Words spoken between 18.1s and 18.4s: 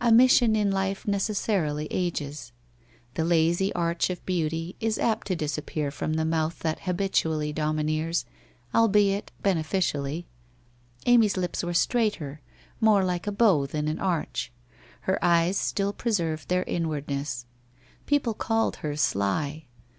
WHITE ROSE OF WEARY LEAF 155 pie